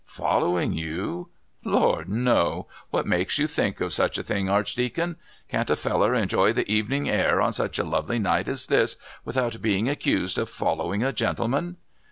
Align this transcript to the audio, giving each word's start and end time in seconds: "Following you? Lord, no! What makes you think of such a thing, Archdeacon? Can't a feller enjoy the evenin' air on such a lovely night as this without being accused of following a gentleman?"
"Following 0.15 0.73
you? 0.73 1.29
Lord, 1.63 2.09
no! 2.09 2.65
What 2.89 3.05
makes 3.05 3.37
you 3.37 3.45
think 3.45 3.79
of 3.79 3.93
such 3.93 4.17
a 4.17 4.23
thing, 4.23 4.49
Archdeacon? 4.49 5.17
Can't 5.47 5.69
a 5.69 5.75
feller 5.75 6.15
enjoy 6.15 6.53
the 6.53 6.67
evenin' 6.71 7.05
air 7.07 7.39
on 7.39 7.53
such 7.53 7.77
a 7.77 7.83
lovely 7.83 8.17
night 8.17 8.49
as 8.49 8.65
this 8.65 8.97
without 9.23 9.61
being 9.61 9.87
accused 9.87 10.39
of 10.39 10.49
following 10.49 11.03
a 11.03 11.13
gentleman?" 11.13 11.77